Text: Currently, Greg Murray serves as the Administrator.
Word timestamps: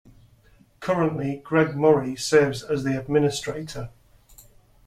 Currently, 0.79 1.37
Greg 1.45 1.75
Murray 1.75 2.15
serves 2.15 2.63
as 2.63 2.83
the 2.83 2.99
Administrator. 2.99 3.91